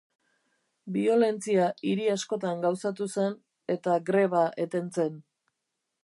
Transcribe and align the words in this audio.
Biolentzia 0.93 1.67
hiri 1.89 2.07
askotan 2.13 2.63
gauzatu 2.63 3.07
zen, 3.19 3.35
eta 3.75 3.99
greba 4.07 4.41
eten 4.65 4.89
zen. 4.97 5.21